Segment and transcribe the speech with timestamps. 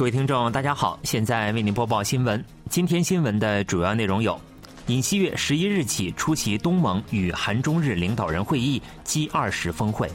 [0.00, 2.42] 各位听众，大家好，现在为您播报新闻。
[2.70, 4.40] 今天新闻的主要内容有：
[4.86, 10.08] 尹锡悦十一日起出席东盟与韩中日领导人会议 G 二十峰会；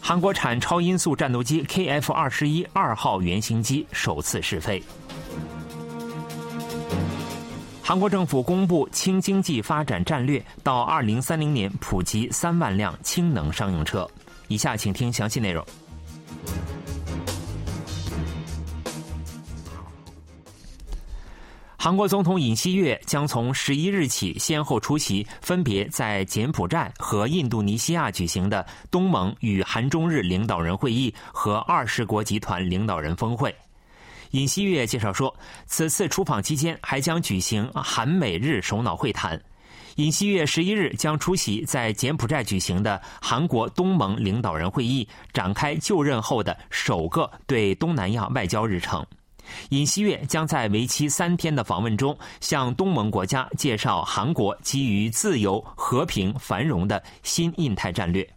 [0.00, 4.82] 韩国产超音速战斗机 KF 二十一二号原型机首次试飞；
[7.84, 14.10] 韩国政府公布轻经济发展战略，到二零三零年普及三万辆氢能商用车。
[14.48, 15.64] 以下请听详细内容。
[21.84, 33.52] 韩国总统尹锡悦将从十一日起先后出席分别在柬埔寨和印度尼西亚举行的东盟与韩中日领导人会议和二十国集团领导人峰会。
[34.30, 35.34] 尹锡悦介绍说，
[35.66, 39.42] 此次出访期间还将举行韩美日首脑会谈。
[39.96, 49.04] 尹锡悦十一日将出席在柬埔寨举行的韩国东盟领导人会议，展开就任后的首个对东南亚外交日程。
[49.70, 58.28] 尹锡悦将在为期三天的访问中，向东盟国家介绍韩国基于自由、和平、繁荣的新印太战略。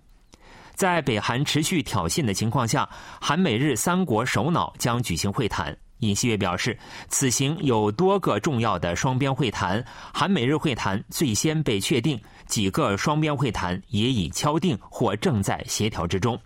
[0.74, 2.90] 在北韩持续挑衅的情况下，
[3.22, 5.76] 韩美日三国首脑将举行会谈。
[6.00, 9.82] 尹锡悦表示，此行有多个重要的双边会谈，
[10.14, 16.38] 韩美日会谈最先被确定，几个双边会谈也已敲定或正在协调之中。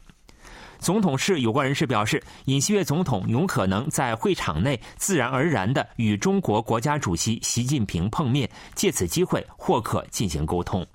[0.79, 10.85] 总统室有关人士表示，尹锡悦总统有可能在会场内自然而然的与中国国家主席习近平碰面，借此机会或可进行沟通。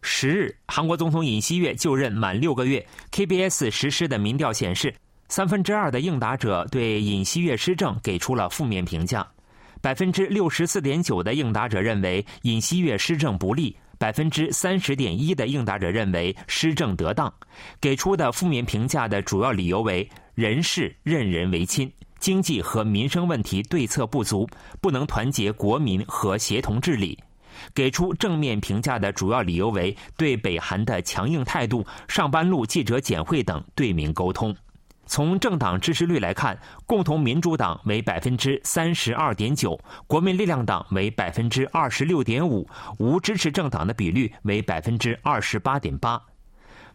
[0.00, 4.94] 十日，韩国总统尹锡悦就任满六个月，KBS 实施的民调显示，
[5.28, 9.26] 三分之二的应答者对尹锡悦施政给出了负面评价，
[9.82, 13.76] 百分之六十四点九的应答者认为尹锡悦施政不利。
[13.98, 17.32] 百分之三十点一的应答者认为施政得当，
[17.80, 24.48] 给出的负面评价的主要理由为人事任人唯亲、经济和民生问题对策不足、
[24.80, 27.18] 不能团结国民和协同治理。
[27.74, 34.54] 给出正面评价的主要理由为对北韩的强硬态度、上班路记者简会等对民沟通。
[35.08, 46.22] 从政党支持率来看，共同民主党为百分之三十二点九，国民力量党为百分之二十六点五，无支持政党的比率为百分之二十八点八。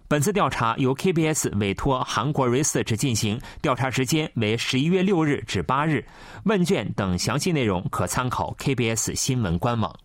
[0.07, 6.05] 本次调查由 KBS 委托韩国 Research 进行，调查时间为十一月六日至八日。
[6.43, 9.97] 问卷等详细内容可参考 KBS 新闻官网。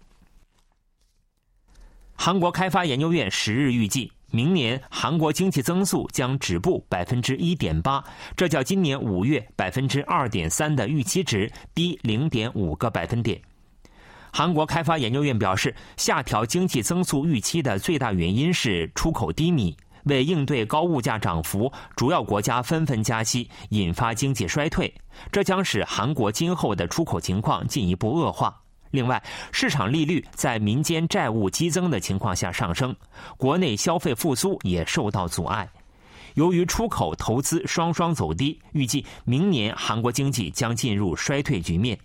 [2.14, 4.10] 韩国开发研究院十日预计。
[4.30, 8.04] 明年韩国经济增速将止步百分之一点八，
[8.36, 13.40] 这较今年五月百分之二点三的预期值低零点五个百分点。
[14.30, 19.76] 韩国开发研究院表示，下调经济增速预期的最大原因是出口低迷。
[20.04, 24.94] 为应对高物价涨幅，主要国家纷纷加息，引发经济衰退，
[25.30, 28.62] 这将使韩国今后的出口情况进一步恶化。
[28.91, 29.22] 另外，
[29.53, 32.94] 市场利率在民间债务激增的情况下上升，
[33.37, 35.69] 国内消费复苏也受到阻碍。
[36.34, 41.99] 由于出口、投资双双走低，预计明年韩国经济将进入衰退局面。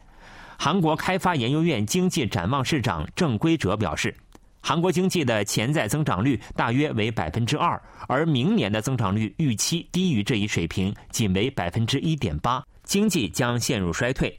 [0.58, 4.16] 韩国开发研究院经济展望室长郑圭哲表示，
[4.62, 14.36] 韩国经济的潜在增长率大约为百分之二，而明年的增长率预期低于这一水平，仅为百分之一点八，经济将陷入衰退。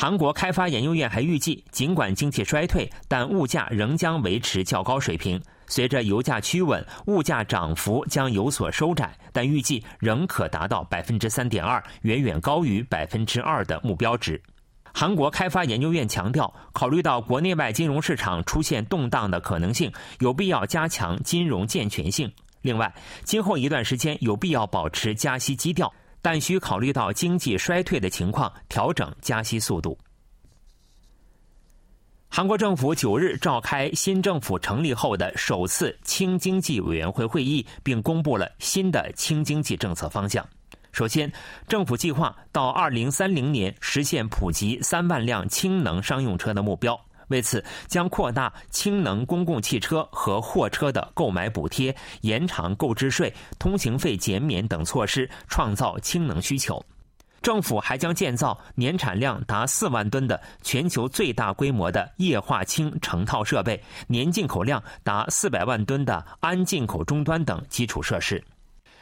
[0.00, 5.38] 韩国开发研究院还预计，尽管经济衰退，但物价仍将维持较高水平。
[5.66, 14.42] 随着油价趋稳，物价涨幅将有所收窄，但预计仍可达到百分之三点二，远远高于百分之二的目标值。
[14.90, 22.32] 韩国开发研究院强调，考虑到国内外金融市场出现动荡的可能性，有必要加强金融健全性。
[22.62, 22.90] 另外，
[23.24, 25.92] 今后一段时间有必要保持加息基调。
[26.22, 29.98] 但需考虑到经济衰退的情况，调整加息速度。
[32.28, 40.46] 韩国政府九日召开新政府成立后的首次轻经济委员会会议，并公布了新的轻经济政策方向。
[40.92, 41.32] 首先，
[41.66, 47.00] 政府计划到二零三零年实现普及三万辆氢能商用车的目标。
[47.30, 56.84] 为此，将扩大氢能公共汽车和货车的购买补贴，延长购置税、通行费减免等措施，创造氢能需求。
[57.42, 68.44] 政府还将建造年产量达四万吨的全球最大规模的液化氢成套设备，年进口量达四百万吨的氨进口终端等基础设施。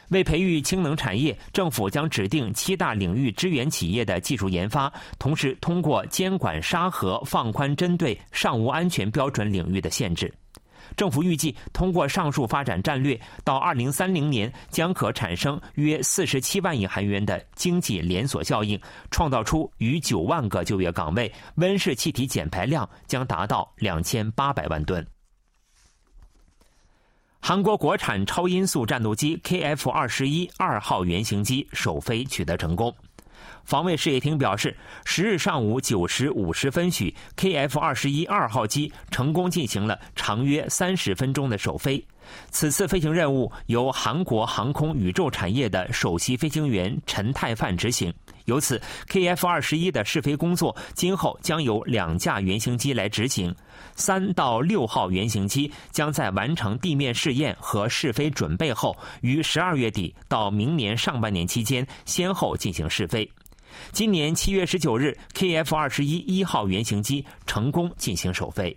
[0.09, 10.33] 为培育氢能产业，政府将指定七大领域支援企业的技术研发，同时通过监管沙盒放宽针对尚无安全标准领域的限制。
[10.95, 18.79] 政府预计通过上述发展战略，到二零三零年将可产生约四十七万亿韩元的经济连锁效应，
[19.11, 25.05] 创造出逾九万个就业岗位，温室气体减排量将达到两千八百万吨。
[27.41, 32.93] 韩国国产超音速战斗机 KF 二十一二号原型机首飞取得成功。
[33.63, 34.75] 防卫事业厅表示，
[35.05, 42.05] 十日上午九时五十分许，KF 二十一二号机成功进行了长约三十分钟的首飞。
[42.51, 48.13] 此次飞行任务由韩国航空宇宙产业的首席飞行员陈泰范执行。
[48.45, 53.55] 由此，KF 二十一的试飞工作今后将由两架原型机来执行。
[53.95, 63.29] 三到六号原型机将在完成地面试验和试飞准备后，于十二月底到明年上半年期间先后进行试飞。
[63.91, 68.75] 今年七月十九日，KF 二十一一号原型机成功进行首飞。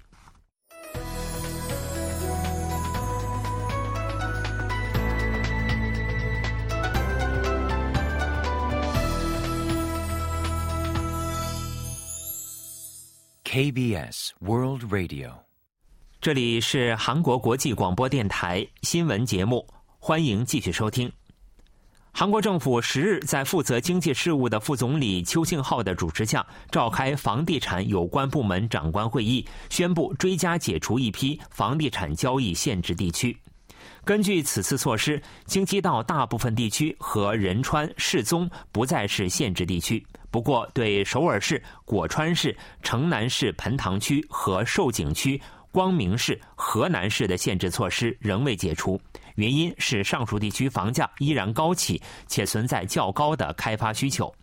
[13.52, 15.30] KBS World Radio，
[16.22, 19.68] 这里是韩国国际广播电台新闻节目，
[19.98, 21.12] 欢迎继续收听。
[22.12, 33.36] 韩国政府十日在负责经济事务的副总理邱庆浩的主持下，召开房地产有关部门长官会议，宣布追加解除一批房地产交易限制地区。
[34.02, 40.02] 根据此次措施，京畿道大部分地区和仁川、世宗不再是限制地区。
[40.32, 45.38] 不过，对首尔市、果川市、城南市盆塘区和寿景区、
[45.70, 48.98] 光明市、河南市的限制措施仍未解除，
[49.34, 54.34] 原因是上述地区房价依然高企，且存在较高的开发需求。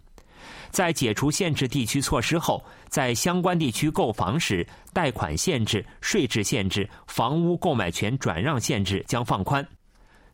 [0.70, 4.64] 在解除限制地区措施后，在相关地区购房时，
[4.94, 9.68] 贷款限制、税制限制、房屋购买权转让限制将放宽。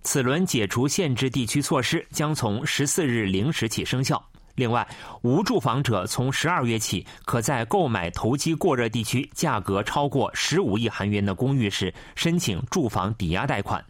[0.03, 4.21] 此轮解除限制地区措施将从十四日零时起生效。
[4.55, 4.87] 另外，
[5.21, 13.83] 无住房者从十二月起，可在购买投机过热地区价格超过十五亿韩元的公寓时，申请住房抵押贷款。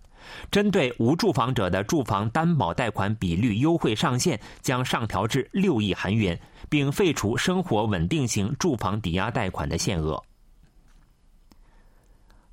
[0.50, 10.20] 针对无住房者的住房担保贷款比率优惠上限将上调至六亿韩元，并废除生活稳定型住房抵押贷款的限额。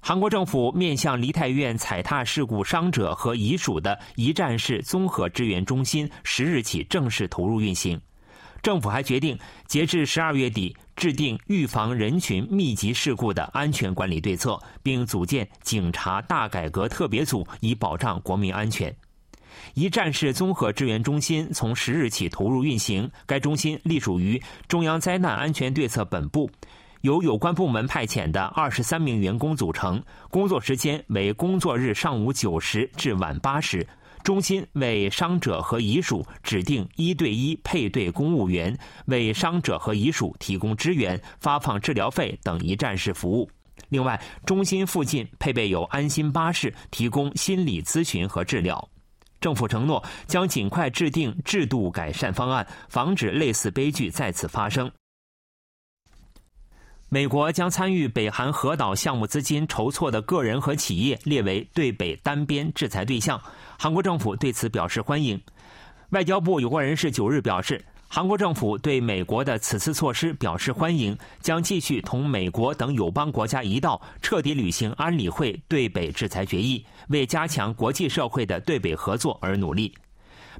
[0.05, 8.01] 韩国政府面向梨泰院踩踏事故伤者和遗属的一站式综合支援中心，十日起正式投入运行。
[8.63, 9.39] 政府还决定，
[9.69, 18.93] 截至十二月底，制定预防人群密集事故的安全管理对策，并组建警察大改革特别组，以保障国民安全。
[19.75, 26.51] 一站式综合支援中心从十日起投入运行，该中心隶属于中央灾难安全对策本部。
[27.03, 30.01] 由有关部门派遣的二十三名员工组成，
[30.31, 33.87] 工作时间为工作日上午九时至晚八时。
[34.23, 38.77] 中心为伤者和遗属指定一对一配对公务员，
[39.07, 43.51] 为伤者和遗属提供支援、发放治疗费等一站式服务。
[43.89, 48.89] 另外，中心附近配备有安心巴士，提供心理咨询和治疗。
[49.41, 54.89] 政府承诺将尽快制定制度改善方案，防止类似悲剧再次发生。
[57.13, 63.39] 美国将参与北韩核岛项目资金筹措的个人和企业列为对北单边制裁对象，
[63.79, 65.39] 韩国政府对此表示欢迎。
[66.13, 79.93] 外交部有关人士九日表示，韩国政府对美国的此次措施表示欢迎，将继续同美国等友邦国家一道彻底履行安理会对北制裁决议，为加强国际社会的对北合作而努力。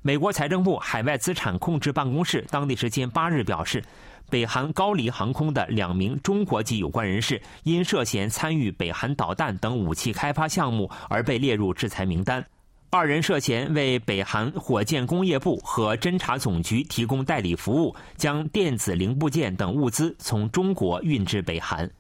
[0.03, 3.83] 美国财政部海外资产控制办公室当地时间八日表示。
[4.31, 12.45] 北韩高丽航空的两名中国籍有关人士因涉嫌参与北韩导弹等武器开发项目而被列入制裁名单。
[12.91, 21.91] 二人涉嫌为北韩火箭工业部和侦察总局提供代理服务，将电子零部件等物资从中国运至北韩。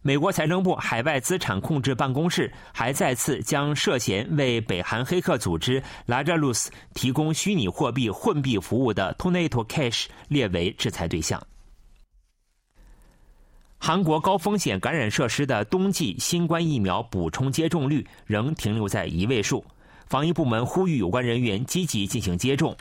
[0.00, 11.40] 美国财政部海外资产控制办公室还再次将涉嫌为北韩黑客组织 Lazarus 提供虚拟货币混币服务的 Tornado Cash 列为制裁对象。
[13.84, 19.64] 韩国高风险感染设施的冬季新冠疫苗补充接种率仍停留在一位数，
[20.06, 22.76] 防疫部门呼吁有关人员积极进行接种。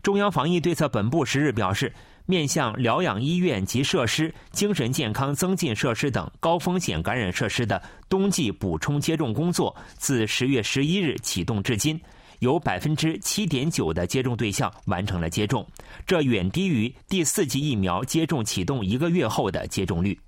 [0.00, 1.92] 中央防疫对策本部十日表示，
[2.24, 12.00] 面向疗养医院及设施、精神健康增进设施等高风险感染设施的冬季补充接种工作，自十月十一日启动至今，
[12.38, 15.66] 有百分之七点九的接种对象完成了接种，
[16.06, 20.18] 这远低于第四剂疫苗接种启动一个月后的接种率。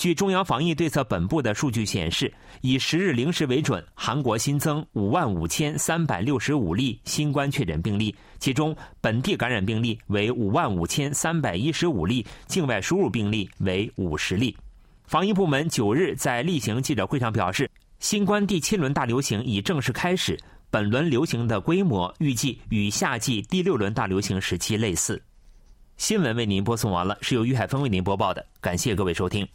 [0.00, 14.56] 据中央防疫对策本部的数据显示，以十日零时为准，韩国新增五万五千三百六十五例新冠确诊病例，其中本地感染病例为五万五千三百一十五例，境外输入病例为五十例。
[15.04, 20.34] 防疫部门九日在例行记者会上表示，新冠第七轮大流行已正式开始，
[20.70, 25.22] 本轮流行的规模预计与夏季第六轮大流行时期类似。
[25.98, 29.46] 新闻为您播送完了，是由于海峰为您播报的，感谢各位收听。